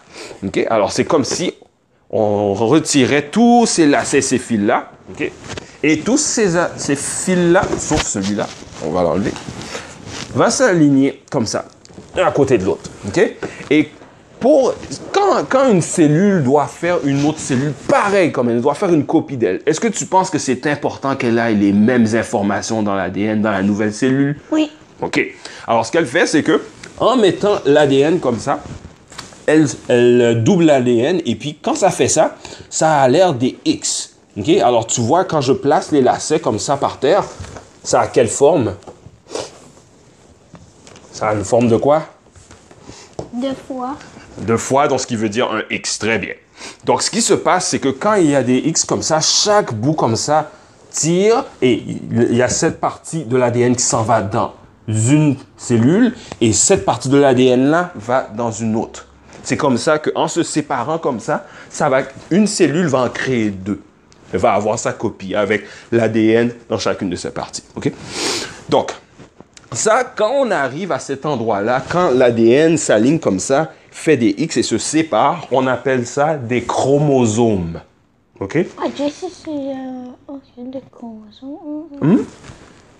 Alors, 0.68 0.92
c'est 0.92 1.04
comme 1.04 1.24
si 1.24 1.52
on 2.10 2.54
retirait 2.54 3.28
tous 3.30 3.66
ces 3.66 3.86
lacets, 3.86 4.20
ces 4.20 4.38
fils-là. 4.38 4.90
Et 5.82 6.00
tous 6.00 6.18
ces, 6.18 6.50
ces 6.76 6.96
fils-là, 6.96 7.62
sauf 7.78 8.02
celui-là, 8.02 8.46
on 8.84 8.90
va 8.90 9.02
l'enlever, 9.02 9.32
va 10.34 10.50
s'aligner 10.50 11.22
comme 11.30 11.46
ça, 11.46 11.66
un 12.16 12.24
à 12.24 12.30
côté 12.30 12.56
de 12.56 12.64
l'autre. 12.64 12.90
Et 13.70 13.88
pour, 14.40 14.74
quand, 15.12 15.44
quand 15.48 15.70
une 15.70 15.82
cellule 15.82 16.42
doit 16.42 16.66
faire 16.66 16.98
une 17.04 17.24
autre 17.24 17.38
cellule 17.38 17.72
pareille 17.88 18.30
comme 18.30 18.50
elle, 18.50 18.60
doit 18.60 18.74
faire 18.74 18.92
une 18.92 19.06
copie 19.06 19.36
d'elle, 19.36 19.62
est-ce 19.66 19.80
que 19.80 19.88
tu 19.88 20.06
penses 20.06 20.30
que 20.30 20.38
c'est 20.38 20.66
important 20.66 21.16
qu'elle 21.16 21.38
ait 21.38 21.54
les 21.54 21.72
mêmes 21.72 22.06
informations 22.14 22.82
dans 22.82 22.94
l'ADN, 22.94 23.40
dans 23.42 23.50
la 23.50 23.62
nouvelle 23.62 23.92
cellule? 23.92 24.38
Oui. 24.50 24.70
OK. 25.00 25.20
Alors, 25.66 25.84
ce 25.84 25.92
qu'elle 25.92 26.06
fait, 26.06 26.26
c'est 26.26 26.42
que 26.42 26.62
en 26.98 27.16
mettant 27.16 27.58
l'ADN 27.64 28.20
comme 28.20 28.38
ça, 28.38 28.60
elle, 29.46 29.66
elle 29.88 30.42
double 30.42 30.64
l'ADN 30.64 31.20
et 31.24 31.34
puis 31.36 31.58
quand 31.60 31.74
ça 31.74 31.90
fait 31.90 32.08
ça, 32.08 32.36
ça 32.70 33.00
a 33.00 33.08
l'air 33.08 33.34
des 33.34 33.58
X. 33.64 34.14
OK? 34.36 34.48
Alors, 34.48 34.86
tu 34.86 35.00
vois, 35.00 35.24
quand 35.24 35.40
je 35.40 35.52
place 35.52 35.92
les 35.92 36.02
lacets 36.02 36.40
comme 36.40 36.58
ça 36.58 36.76
par 36.76 36.98
terre, 36.98 37.24
ça 37.82 38.00
a 38.00 38.06
quelle 38.06 38.28
forme? 38.28 38.74
Ça 41.12 41.28
a 41.28 41.34
une 41.34 41.44
forme 41.44 41.68
de 41.68 41.76
quoi? 41.76 42.02
Deux 43.32 43.54
fois. 43.68 43.96
Deux 44.38 44.56
fois, 44.56 44.88
donc 44.88 45.00
ce 45.00 45.06
qui 45.06 45.16
veut 45.16 45.28
dire 45.28 45.50
un 45.52 45.62
X. 45.70 45.98
Très 45.98 46.18
bien. 46.18 46.34
Donc, 46.84 47.02
ce 47.02 47.10
qui 47.10 47.22
se 47.22 47.34
passe, 47.34 47.68
c'est 47.68 47.78
que 47.78 47.88
quand 47.88 48.14
il 48.14 48.30
y 48.30 48.34
a 48.34 48.42
des 48.42 48.58
X 48.58 48.84
comme 48.84 49.02
ça, 49.02 49.20
chaque 49.20 49.72
bout 49.74 49.94
comme 49.94 50.16
ça 50.16 50.50
tire 50.90 51.44
et 51.60 51.82
il 52.10 52.34
y 52.34 52.42
a 52.42 52.48
cette 52.48 52.80
partie 52.80 53.24
de 53.24 53.36
l'ADN 53.36 53.74
qui 53.76 53.82
s'en 53.82 54.02
va 54.02 54.22
dans 54.22 54.52
une 54.86 55.36
cellule 55.56 56.14
et 56.40 56.52
cette 56.52 56.84
partie 56.84 57.08
de 57.08 57.16
l'ADN 57.16 57.66
là 57.66 57.90
va 57.94 58.28
dans 58.34 58.50
une 58.50 58.76
autre. 58.76 59.08
C'est 59.44 59.56
comme 59.56 59.76
ça 59.76 59.98
qu'en 59.98 60.26
se 60.26 60.42
séparant 60.42 60.98
comme 60.98 61.20
ça, 61.20 61.46
ça 61.68 61.88
va, 61.88 62.02
une 62.30 62.46
cellule 62.46 62.86
va 62.86 63.02
en 63.02 63.08
créer 63.10 63.50
deux. 63.50 63.80
Elle 64.32 64.40
va 64.40 64.54
avoir 64.54 64.78
sa 64.78 64.92
copie 64.92 65.34
avec 65.34 65.64
l'ADN 65.92 66.50
dans 66.68 66.78
chacune 66.78 67.10
de 67.10 67.16
ses 67.16 67.30
parties. 67.30 67.62
OK? 67.76 67.92
Donc, 68.68 68.90
ça, 69.70 70.04
quand 70.04 70.32
on 70.32 70.50
arrive 70.50 70.92
à 70.92 70.98
cet 70.98 71.26
endroit-là, 71.26 71.82
quand 71.88 72.10
l'ADN 72.10 72.76
s'aligne 72.76 73.18
comme 73.18 73.38
ça, 73.38 73.70
fait 73.90 74.16
des 74.16 74.34
X 74.38 74.56
et 74.56 74.62
se 74.62 74.78
sépare, 74.78 75.46
on 75.52 75.66
appelle 75.66 76.06
ça 76.06 76.36
des 76.36 76.64
chromosomes. 76.64 77.80
OK? 78.40 78.58
Ah, 78.78 78.86
je 78.92 79.08
sais, 79.08 79.26
c'est 79.30 79.50
euh, 79.50 80.06
oh, 80.26 80.40
des 80.58 80.80
chromosomes. 80.90 81.86
Hmm? 82.00 82.18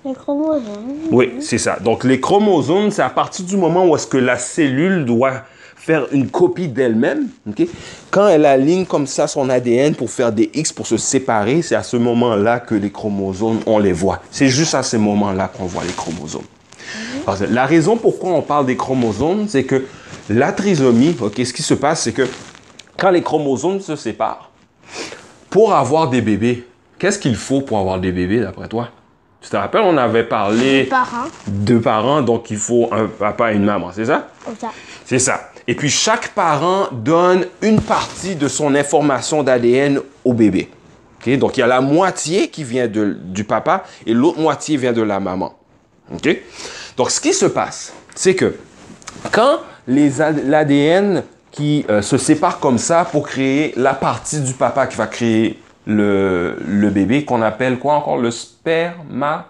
Des 0.04 0.14
chromosomes. 0.14 0.94
Oui, 1.10 1.32
c'est 1.40 1.58
ça. 1.58 1.78
Donc, 1.80 2.04
les 2.04 2.20
chromosomes, 2.20 2.90
c'est 2.90 3.02
à 3.02 3.10
partir 3.10 3.44
du 3.44 3.56
moment 3.56 3.86
où 3.86 3.96
est-ce 3.96 4.06
que 4.06 4.18
la 4.18 4.36
cellule 4.36 5.04
doit 5.04 5.42
faire 5.76 6.06
une 6.12 6.28
copie 6.28 6.68
d'elle-même. 6.68 7.28
ok? 7.48 7.66
Quand 8.10 8.28
elle 8.28 8.46
aligne 8.46 8.86
comme 8.86 9.06
ça 9.06 9.26
son 9.26 9.48
ADN 9.50 9.94
pour 9.94 10.10
faire 10.10 10.32
des 10.32 10.50
X, 10.54 10.72
pour 10.72 10.86
se 10.86 10.96
séparer, 10.96 11.62
c'est 11.62 11.74
à 11.74 11.82
ce 11.82 11.96
moment-là 11.96 12.60
que 12.60 12.74
les 12.74 12.90
chromosomes, 12.90 13.60
on 13.66 13.78
les 13.78 13.92
voit. 13.92 14.20
C'est 14.30 14.48
juste 14.48 14.74
à 14.74 14.82
ce 14.82 14.96
moment-là 14.96 15.48
qu'on 15.48 15.66
voit 15.66 15.84
les 15.84 15.92
chromosomes. 15.92 16.44
La 17.50 17.66
raison 17.66 17.96
pourquoi 17.96 18.30
on 18.30 18.42
parle 18.42 18.66
des 18.66 18.76
chromosomes, 18.76 19.46
c'est 19.48 19.64
que 19.64 19.84
la 20.28 20.52
trisomie, 20.52 21.16
ok, 21.20 21.34
ce 21.44 21.52
qui 21.52 21.62
se 21.62 21.74
passe, 21.74 22.02
c'est 22.02 22.12
que 22.12 22.26
quand 22.98 23.10
les 23.10 23.22
chromosomes 23.22 23.80
se 23.80 23.96
séparent, 23.96 24.50
pour 25.50 25.74
avoir 25.74 26.08
des 26.10 26.20
bébés, 26.20 26.66
qu'est-ce 26.98 27.18
qu'il 27.18 27.36
faut 27.36 27.60
pour 27.60 27.78
avoir 27.78 27.98
des 27.98 28.12
bébés, 28.12 28.40
d'après 28.40 28.68
toi? 28.68 28.88
Tu 29.40 29.50
te 29.50 29.56
rappelles, 29.56 29.82
on 29.84 29.96
avait 29.98 30.24
parlé 30.24 30.84
Parents. 30.84 31.28
deux 31.46 31.80
parents, 31.80 32.22
donc 32.22 32.50
il 32.50 32.56
faut 32.56 32.88
un 32.92 33.06
papa 33.06 33.52
et 33.52 33.56
une 33.56 33.64
maman, 33.64 33.90
c'est 33.92 34.06
ça? 34.06 34.28
Ça. 34.58 34.70
C'est 35.04 35.18
ça. 35.18 35.50
Et 35.66 35.74
puis 35.74 35.88
chaque 35.88 36.28
parent 36.34 36.88
donne 36.92 37.46
une 37.62 37.80
partie 37.80 38.36
de 38.36 38.48
son 38.48 38.74
information 38.74 39.42
d'ADN 39.42 40.00
au 40.24 40.34
bébé. 40.34 40.70
Donc 41.38 41.56
il 41.56 41.60
y 41.60 41.62
a 41.62 41.66
la 41.66 41.80
moitié 41.80 42.48
qui 42.48 42.64
vient 42.64 42.86
du 42.86 43.44
papa 43.44 43.84
et 44.06 44.12
l'autre 44.12 44.38
moitié 44.38 44.76
vient 44.76 44.92
de 44.92 45.02
la 45.02 45.20
maman. 45.20 45.54
Donc 46.96 47.10
ce 47.10 47.20
qui 47.20 47.32
se 47.32 47.46
passe, 47.46 47.94
c'est 48.14 48.34
que 48.34 48.56
quand 49.32 49.60
l'ADN 49.86 51.22
qui 51.50 51.86
euh, 51.88 52.02
se 52.02 52.18
sépare 52.18 52.58
comme 52.58 52.78
ça 52.78 53.04
pour 53.04 53.26
créer 53.26 53.72
la 53.76 53.94
partie 53.94 54.40
du 54.40 54.52
papa 54.54 54.86
qui 54.86 54.96
va 54.96 55.06
créer 55.06 55.60
le, 55.86 56.56
bébé, 56.90 57.24
qu'on 57.24 57.42
appelle 57.42 57.78
quoi 57.78 57.94
encore? 57.94 58.18
Le 58.18 58.30
spermato... 58.30 59.46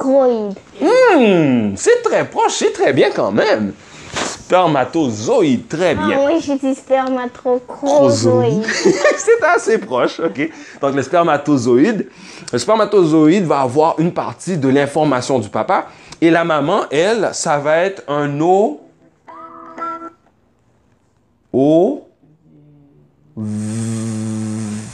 Hmm, 0.00 1.74
c'est 1.76 2.02
très 2.02 2.24
proche, 2.28 2.52
c'est 2.52 2.72
très 2.72 2.92
bien 2.92 3.10
quand 3.14 3.32
même. 3.32 3.72
Spermatozoïde, 4.14 5.68
très 5.68 5.94
bien. 5.94 6.18
Ah 6.20 6.26
oui, 6.26 6.40
j'ai 6.40 6.56
dit 6.56 6.74
spermatochrozoïde. 6.74 8.64
c'est 9.16 9.44
assez 9.44 9.78
proche, 9.78 10.20
ok. 10.20 10.50
Donc 10.80 10.94
le 10.94 11.02
spermatozoïde, 11.02 12.08
le 12.52 12.58
spermatozoïde 12.58 13.44
va 13.44 13.60
avoir 13.60 13.98
une 13.98 14.12
partie 14.12 14.56
de 14.56 14.68
l'information 14.68 15.38
du 15.38 15.48
papa 15.48 15.86
et 16.20 16.30
la 16.30 16.44
maman, 16.44 16.82
elle, 16.90 17.30
ça 17.32 17.58
va 17.58 17.78
être 17.78 18.02
un 18.08 18.40
o, 18.40 18.80
o, 21.52 22.04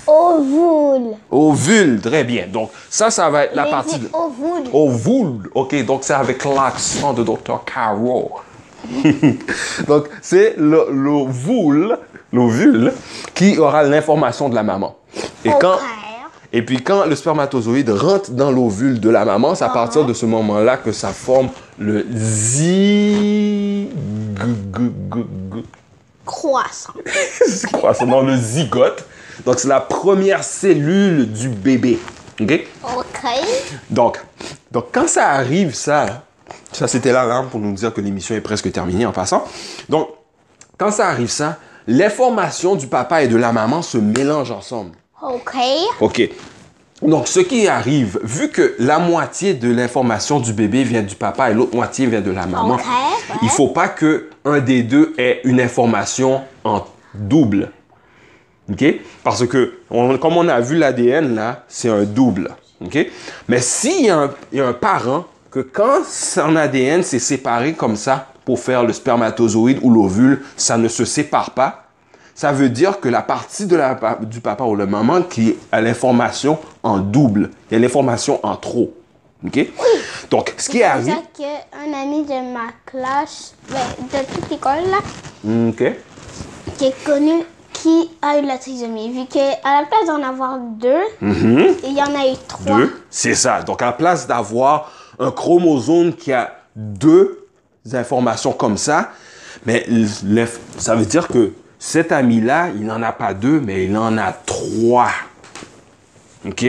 Ovule. 0.07 1.17
ovule, 1.31 2.01
très 2.01 2.25
bien. 2.25 2.47
Donc 2.53 2.71
ça, 2.91 3.11
ça 3.11 3.31
va 3.31 3.45
être 3.45 3.55
la 3.55 3.65
partie 3.67 3.99
de 3.99 4.09
ovule. 4.13 4.69
ovule, 4.73 5.51
ok. 5.55 5.85
Donc 5.85 6.01
c'est 6.05 6.15
avec 6.15 6.45
l'accent 6.45 7.13
de 7.13 7.23
Dr. 7.23 7.63
Caro. 7.65 8.33
Donc 9.89 10.09
c'est 10.21 10.55
le- 10.59 10.89
l'ovule, 10.91 11.97
l'ovule, 12.33 12.93
qui 13.35 13.57
aura 13.59 13.83
l'information 13.83 14.49
de 14.51 14.55
la 14.55 14.63
maman. 14.63 14.95
Et 15.45 15.51
quand. 15.61 15.77
Et 16.53 16.63
puis 16.63 16.81
quand 16.85 17.05
le 17.07 17.17
spermatozoïde 17.17 17.91
rentre 17.91 18.31
dans 18.31 18.53
l'ovule 18.53 19.01
de 19.01 19.11
la 19.11 19.25
maman, 19.25 19.55
c'est 19.57 19.65
à 19.65 19.71
partir 19.71 20.05
de 20.05 20.13
ce 20.13 20.25
moment-là 20.27 20.77
que 20.77 20.93
ça 20.93 21.09
forme 21.09 21.49
le 21.79 22.07
zy... 22.15 23.89
Croissant. 26.25 26.93
Ça? 27.47 28.07
Non, 28.07 28.23
le 28.23 28.37
zygote. 28.37 29.05
Donc 29.45 29.59
c'est 29.59 29.69
la 29.69 29.81
première 29.81 30.43
cellule 30.45 31.31
du 31.33 31.49
bébé. 31.49 31.99
OK? 32.41 32.67
Ok. 32.97 33.31
Donc, 33.91 34.19
donc 34.73 34.87
quand 34.93 35.09
ça 35.09 35.31
arrive, 35.31 35.75
ça, 35.75 36.07
là, 36.07 36.23
ça 36.73 36.89
c'était 36.89 37.13
l'alarme 37.13 37.49
pour 37.49 37.61
nous 37.61 37.73
dire 37.73 37.93
que 37.93 38.01
l'émission 38.01 38.35
est 38.35 38.41
presque 38.41 38.71
terminée 38.73 39.07
en 39.07 39.13
passant. 39.13 39.45
Donc, 39.89 40.09
quand 40.79 40.91
ça 40.91 41.09
arrive, 41.09 41.31
ça, 41.31 41.59
l'information 41.87 42.75
du 42.75 42.87
papa 42.87 43.23
et 43.23 43.29
de 43.29 43.37
la 43.37 43.53
maman 43.53 43.83
se 43.83 43.99
mélangent 43.99 44.51
ensemble. 44.51 44.93
Ok. 45.23 45.55
OK. 46.01 46.31
Donc, 47.03 47.29
ce 47.29 47.41
qui 47.41 47.69
arrive, 47.69 48.19
vu 48.23 48.49
que 48.49 48.75
la 48.79 48.99
moitié 48.99 49.55
de 49.55 49.71
l'information 49.71 50.41
du 50.41 50.53
bébé 50.53 50.85
vient 50.85 51.03
du 51.03 51.15
papa 51.15 51.51
et 51.51 51.55
l'autre 51.55 51.75
moitié 51.75 52.07
vient 52.07 52.21
de 52.21 52.31
la 52.31 52.47
maman, 52.47 52.77
ouais. 52.77 52.83
il 53.43 53.49
faut 53.51 53.69
pas 53.69 53.89
que 53.89 54.31
un 54.45 54.61
des 54.61 54.83
deux 54.83 55.13
ait 55.19 55.41
une 55.45 55.61
information 55.61 56.43
en 56.65 56.85
double. 57.15 57.71
OK? 58.71 58.85
Parce 59.23 59.47
que, 59.47 59.79
on- 59.91 60.17
comme 60.19 60.37
on 60.37 60.49
a 60.49 60.61
vu 60.61 60.77
l'ADN, 60.77 61.35
là, 61.35 61.65
c'est 61.69 61.89
un 61.91 62.05
double. 62.05 62.51
OK? 62.85 62.99
Mais 63.49 63.61
s'il 63.61 64.07
y, 64.07 64.11
a 64.11 64.19
un- 64.19 64.31
il 64.53 64.59
y 64.59 64.61
a 64.61 64.67
un 64.67 64.73
parent 64.73 65.27
que 65.51 65.61
quand 65.61 66.05
son 66.09 66.57
ADN 66.57 67.03
s'est 67.03 67.19
séparé 67.19 67.75
comme 67.75 67.97
ça 67.97 68.29
pour 68.45 68.59
faire 68.59 68.83
le 68.83 68.93
spermatozoïde 68.93 69.79
ou 69.83 69.91
l'ovule, 69.91 70.43
ça 70.57 70.77
ne 70.77 70.89
se 70.89 71.05
sépare 71.05 71.53
pas, 71.53 71.85
ça 72.35 72.51
veut 72.53 72.69
dire 72.69 72.99
que 72.99 73.09
la 73.09 73.23
partie 73.23 73.67
de 73.67 73.77
la, 73.77 74.19
du 74.23 74.41
papa 74.41 74.65
ou 74.65 74.75
la 74.75 74.87
maman 74.87 75.23
qui 75.23 75.57
a 75.71 75.81
l'information 75.81 76.59
en 76.83 76.99
double, 76.99 77.51
il 77.71 77.75
y 77.75 77.77
a 77.77 77.79
l'information 77.81 78.41
en 78.45 78.57
trop. 78.57 78.93
OK? 79.47 79.67
Donc, 80.31 80.53
ce 80.57 80.69
qui 80.71 80.79
C'est 80.79 80.85
arrive... 80.85 81.15
ça 81.15 81.23
qu'un 81.37 81.93
ami 82.03 82.25
de 82.25 82.53
ma 82.53 82.71
classe, 82.87 83.55
de 83.69 84.19
toute 84.35 84.51
l'école, 84.51 84.83
là, 84.91 84.99
OK. 85.69 85.93
qui 86.79 86.87
est 86.87 87.05
connu, 87.05 87.45
qui 87.85 88.09
a 88.23 88.39
eu 88.39 88.47
la 88.47 88.57
trisomie. 88.57 89.11
Vu 89.11 89.27
qu'à 89.27 89.59
la 89.63 89.87
place 89.87 90.07
d'en 90.07 90.23
avoir 90.23 90.59
deux, 90.59 91.05
il 91.21 91.93
y 91.93 92.01
en 92.01 92.19
a 92.19 92.27
eu 92.33 92.37
trois. 92.49 92.77
Mhm. 92.77 92.81
Deux, 92.81 93.03
c'est 93.11 93.35
ça. 93.35 93.63
Donc, 93.63 93.83
à 93.83 93.87
la 93.87 93.93
place 93.93 94.27
d'avoir 94.27 94.91
un 95.19 95.31
chromosome 95.31 96.15
qui 96.15 96.33
a 96.33 96.51
deux 96.75 97.47
informations 97.93 98.53
comme 98.53 98.79
ça, 98.79 99.11
mais 99.67 99.87
ça 100.79 100.95
veut 100.95 101.05
dire 101.05 101.29
que 101.29 101.53
cet 101.79 102.11
ami-là, 102.11 102.71
il 102.75 102.87
n'en 102.87 103.03
a 103.03 103.13
pas 103.13 103.35
deux, 103.35 103.61
mais 103.61 103.85
il 103.85 103.97
en 103.99 104.17
a 104.17 104.33
trois. 104.33 105.11
OK? 106.47 106.65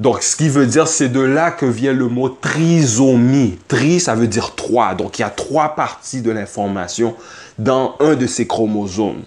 Donc, 0.00 0.22
ce 0.22 0.34
qui 0.34 0.48
veut 0.48 0.66
dire, 0.66 0.88
c'est 0.88 1.08
de 1.08 1.20
là 1.20 1.52
que 1.52 1.66
vient 1.66 1.92
le 1.92 2.08
mot 2.08 2.28
trisomie. 2.28 3.58
Tri, 3.68 4.00
ça 4.00 4.16
veut 4.16 4.26
dire 4.26 4.56
trois. 4.56 4.94
Donc, 4.94 5.18
il 5.18 5.22
y 5.22 5.24
a 5.24 5.30
trois 5.30 5.76
parties 5.76 6.22
de 6.22 6.32
l'information 6.32 7.14
dans 7.56 7.94
un 8.00 8.14
de 8.16 8.26
ces 8.26 8.48
chromosomes. 8.48 9.22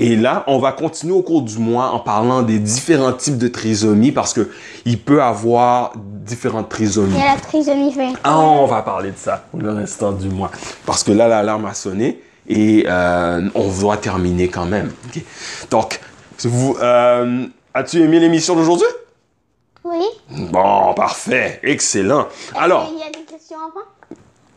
Et 0.00 0.16
là, 0.16 0.42
on 0.48 0.58
va 0.58 0.72
continuer 0.72 1.12
au 1.14 1.22
cours 1.22 1.42
du 1.42 1.58
mois 1.58 1.90
en 1.90 2.00
parlant 2.00 2.42
des 2.42 2.58
différents 2.58 3.12
types 3.12 3.38
de 3.38 3.46
trisomie 3.48 4.10
parce 4.10 4.32
que 4.34 4.50
il 4.84 4.98
peut 4.98 5.22
avoir 5.22 5.92
différentes 5.96 6.68
trisomies. 6.68 7.14
Il 7.14 7.18
y 7.20 7.22
a 7.22 7.34
la 7.34 7.40
trisomie 7.40 7.92
20. 7.92 8.14
Ah, 8.24 8.38
on 8.38 8.66
va 8.66 8.82
parler 8.82 9.12
de 9.12 9.16
ça 9.16 9.44
le 9.56 9.72
restant 9.72 10.12
du 10.12 10.28
mois. 10.28 10.50
Parce 10.86 11.04
que 11.04 11.12
là, 11.12 11.28
l'alarme 11.28 11.66
a 11.66 11.74
sonné 11.74 12.20
et 12.48 12.84
euh, 12.88 13.48
on 13.54 13.68
doit 13.80 13.96
terminer 13.98 14.48
quand 14.48 14.66
même. 14.66 14.90
OK? 15.06 15.22
Donc, 15.70 16.00
vous, 16.44 16.76
euh, 16.82 17.46
as-tu 17.74 18.02
aimé 18.02 18.18
l'émission 18.20 18.56
d'aujourd'hui? 18.56 18.86
Oui. 19.84 20.04
Bon, 20.50 20.94
parfait. 20.94 21.60
Excellent. 21.62 22.26
Alors, 22.56 22.90
Il 22.92 22.98
y 22.98 23.02
a 23.02 23.10
des 23.10 23.24
questions 23.24 23.56
avant? 23.58 23.86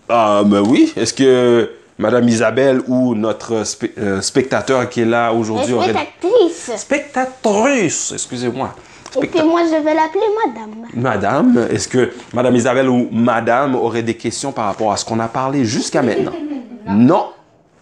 ah, 0.09 0.41
ben 0.45 0.61
oui. 0.61 0.91
Est-ce 0.97 1.13
que 1.13 1.69
Madame 2.01 2.27
Isabelle 2.27 2.81
ou 2.87 3.13
notre 3.13 3.61
spe- 3.63 3.91
euh, 3.99 4.21
spectateur 4.21 4.89
qui 4.89 5.01
est 5.01 5.05
là 5.05 5.31
aujourd'hui 5.31 5.73
aurait... 5.73 5.89
Spectatrice. 5.93 6.71
Spectatrice, 6.75 8.11
excusez-moi. 8.13 8.73
Et 9.21 9.27
puis 9.27 9.43
moi, 9.43 9.61
je 9.65 9.75
vais 9.83 9.93
l'appeler 9.93 10.25
madame. 10.45 10.85
Madame, 10.95 11.67
est-ce 11.69 11.87
que 11.87 12.11
Madame 12.33 12.55
Isabelle 12.55 12.89
ou 12.89 13.07
Madame 13.11 13.75
aurait 13.75 14.01
des 14.01 14.15
questions 14.15 14.51
par 14.51 14.65
rapport 14.65 14.91
à 14.91 14.97
ce 14.97 15.05
qu'on 15.05 15.19
a 15.19 15.27
parlé 15.27 15.63
jusqu'à 15.63 16.01
maintenant? 16.01 16.31
non? 16.87 17.27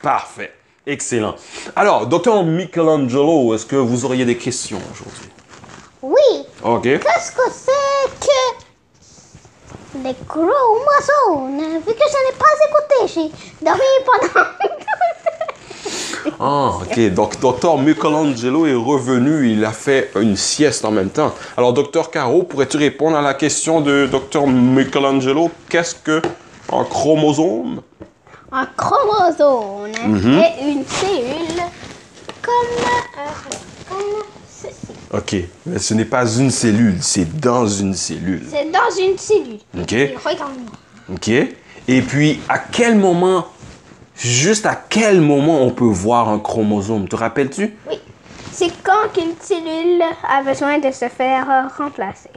Parfait. 0.02 0.52
Excellent. 0.86 1.36
Alors, 1.76 2.06
docteur 2.08 2.44
Michelangelo, 2.44 3.54
est-ce 3.54 3.66
que 3.66 3.76
vous 3.78 4.04
auriez 4.04 4.26
des 4.26 4.36
questions 4.38 4.80
aujourd'hui? 4.92 5.30
Oui. 6.02 6.46
OK. 6.64 6.82
Qu'est-ce 6.84 7.32
que 7.32 7.42
c'est 7.52 7.72
les 10.04 10.16
chromosomes? 10.28 11.80
Vu 11.86 11.94
que 11.94 12.06
je 12.08 12.20
n'ai 12.26 12.38
pas 12.38 12.56
écouté, 12.68 13.14
j'ai 13.14 13.66
dormi 13.66 13.82
pendant... 14.06 14.46
Ah, 16.40 16.72
OK. 16.82 17.00
Donc, 17.14 17.40
docteur 17.40 17.78
Michelangelo 17.78 18.66
est 18.66 18.76
revenu. 18.76 19.52
Il 19.52 19.64
a 19.66 19.72
fait 19.72 20.12
une 20.16 20.36
sieste 20.36 20.86
en 20.86 20.92
même 20.92 21.10
temps. 21.10 21.34
Alors, 21.58 21.74
docteur 21.74 22.12
Caro, 22.12 22.44
pourrais-tu 22.44 22.78
répondre 22.78 23.18
à 23.18 23.22
la 23.22 23.34
question 23.34 23.82
de 23.82 24.06
docteur 24.08 24.46
Michelangelo? 24.48 25.50
Qu'est-ce 25.70 25.96
que 25.96 26.22
un 26.72 26.84
chromosome? 26.84 27.82
Un 28.52 28.66
chromosome 28.78 29.92
Mhm. 30.06 30.40
est 30.40 30.72
une 30.72 30.86
cellule 30.86 31.64
comme, 32.42 32.84
euh, 32.86 33.50
comme. 33.90 34.24
OK. 35.14 35.36
Mais 35.66 35.80
ce 35.80 35.94
n'est 35.94 36.06
pas 36.06 36.26
une 36.38 36.52
cellule, 36.52 36.98
c'est 37.02 37.40
dans 37.40 37.68
une 37.68 37.94
cellule. 37.96 38.44
C'est 38.50 38.72
dans 38.72 39.04
une 39.04 39.18
cellule. 39.18 39.60
OK. 39.80 39.94
Et 39.94 40.16
Regarde-moi. 40.24 40.72
OK. 41.14 41.30
Et 41.88 42.02
puis, 42.02 42.40
à 42.48 42.60
quel 42.60 42.96
moment, 42.96 43.48
juste 44.16 44.66
à 44.68 44.76
quel 44.76 45.22
moment 45.22 45.64
on 45.64 45.72
peut 45.72 45.86
voir 45.86 46.30
un 46.30 46.40
chromosome? 46.40 47.08
Te 47.08 47.16
rappelles-tu? 47.16 47.76
Oui. 47.90 48.00
C'est 48.52 48.72
quand 48.84 49.10
qu'une 49.14 49.34
cellule 49.40 50.02
a 50.28 50.44
besoin 50.44 50.80
de 50.80 50.92
se 50.92 51.08
faire 51.08 51.50
euh, 51.50 51.84
remplacer. 51.84 52.30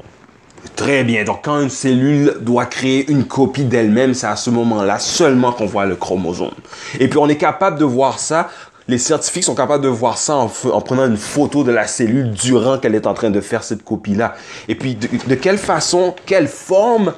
Très 0.77 1.05
bien. 1.05 1.25
Donc, 1.25 1.41
quand 1.45 1.61
une 1.61 1.71
cellule 1.71 2.37
doit 2.41 2.67
créer 2.67 3.11
une 3.11 3.25
copie 3.25 3.65
d'elle-même, 3.65 4.15
c'est 4.15 4.29
à 4.29 4.37
ce 4.37 4.49
moment-là 4.51 4.99
seulement 4.99 5.53
qu'on 5.53 5.67
voit 5.67 5.85
le 5.85 5.97
chromosome. 5.97 6.55
Et 6.99 7.09
puis, 7.09 7.19
on 7.19 7.29
est 7.29 7.37
capable 7.37 7.79
de 7.79 7.85
voir 7.85 8.19
ça. 8.19 8.49
Les 8.93 8.99
scientifiques 8.99 9.45
sont 9.45 9.55
capables 9.55 9.83
de 9.83 9.89
voir 9.89 10.19
ça 10.19 10.37
en, 10.37 10.49
prenant 10.49 11.07
une 11.07 11.17
photo 11.17 11.65
de 11.65 11.73
la 11.73 11.87
cellule 11.87 12.31
durant 12.31 12.77
qu'elle 12.77 12.95
est 12.95 13.07
en 13.07 13.15
train 13.15 13.31
de 13.31 13.41
faire 13.41 13.65
cette 13.65 13.83
copie-là. 13.83 14.35
Et 14.69 14.75
puis, 14.75 14.97
de, 14.97 15.09
de 15.29 15.35
quelle 15.35 15.57
façon, 15.57 16.15
quelle 16.27 16.47
forme 16.47 17.15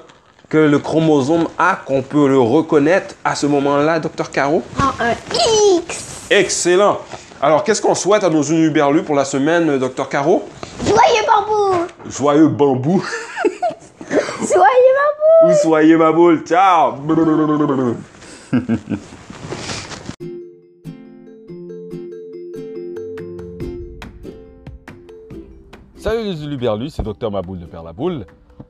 que 0.49 0.57
le 0.57 0.79
chromosome 0.79 1.49
a 1.59 1.75
qu'on 1.85 2.03
peut 2.03 2.29
le 2.29 2.39
reconnaître 2.39 3.17
à 3.25 3.35
ce 3.35 3.47
moment-là, 3.47 3.99
docteur 3.99 4.31
Caro? 4.31 4.63
En 4.79 5.03
un 5.03 5.15
X. 5.81 6.27
Excellent. 6.31 7.01
Alors, 7.43 7.65
qu'est-ce 7.65 7.83
qu'on 7.83 7.97
souhaite 7.97 8.23
à 8.23 8.31
nos 8.31 8.45
unuberlus 8.45 9.03
pour 9.03 9.17
la 9.17 9.25
semaine, 9.25 9.77
docteur 9.77 10.09
Caro? 10.09 10.49
Joyeux 10.87 11.27
bambou. 11.27 11.87
Joyeux 12.09 12.49
bambou. 12.51 13.05
Soyez 15.61 15.97
ma 15.97 16.13
boule. 16.13 16.45
Ciao. 16.47 16.95
Salut 26.05 26.25
les 26.25 26.45
Uluberlus, 26.45 26.91
c'est 26.91 27.03
Docteur 27.03 27.31
Maboule 27.31 27.61
de 27.61 27.65
Père 27.65 27.83
la 27.83 27.95
Boule. 27.95 28.27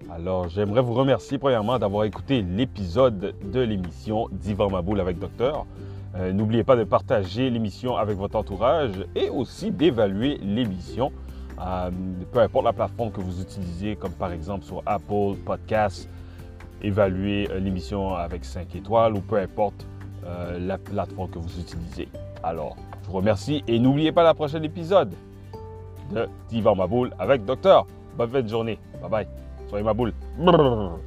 Alors, 0.08 0.48
j'aimerais 0.48 0.82
vous 0.82 0.92
remercier 0.92 1.36
premièrement 1.36 1.80
d'avoir 1.80 2.04
écouté 2.04 2.42
l'épisode 2.42 3.34
de 3.42 3.60
l'émission 3.60 4.28
d'Yvan 4.30 4.70
Maboule 4.70 5.00
avec 5.00 5.18
Docteur. 5.18 5.66
Euh, 6.14 6.32
N'oubliez 6.32 6.62
pas 6.62 6.76
de 6.76 6.84
partager 6.84 7.50
l'émission 7.50 7.96
avec 7.96 8.16
votre 8.16 8.36
entourage 8.36 9.04
et 9.16 9.30
aussi 9.30 9.72
d'évaluer 9.72 10.38
l'émission. 10.44 11.10
Euh, 11.60 11.90
peu 12.30 12.38
importe 12.38 12.66
la 12.66 12.72
plateforme 12.72 13.10
que 13.10 13.20
vous 13.20 13.40
utilisez, 13.42 13.96
comme 13.96 14.12
par 14.12 14.30
exemple 14.30 14.64
sur 14.64 14.84
Apple 14.86 15.34
Podcasts, 15.44 16.08
évaluer 16.82 17.48
euh, 17.50 17.58
l'émission 17.58 18.14
avec 18.14 18.44
5 18.44 18.76
étoiles 18.76 19.14
ou 19.14 19.20
peu 19.20 19.38
importe 19.38 19.84
la 20.56 20.78
plateforme 20.78 21.30
que 21.30 21.40
vous 21.40 21.58
utilisez. 21.58 22.08
Alors, 22.44 22.76
je 23.02 23.08
vous 23.08 23.16
remercie 23.16 23.64
et 23.66 23.80
n'oubliez 23.80 24.12
pas 24.12 24.22
la 24.22 24.34
prochaine 24.34 24.64
épisode 24.64 25.12
de 26.12 26.28
Divan 26.48 26.74
Maboule 26.76 27.12
avec 27.18 27.44
Docteur. 27.44 27.86
Bonne 28.16 28.30
fin 28.30 28.42
de 28.42 28.48
journée. 28.48 28.78
Bye 29.00 29.10
bye. 29.10 29.28
Soyez 29.68 29.84
ma 29.84 29.94
boule. 29.94 30.12
Brrr. 30.38 30.98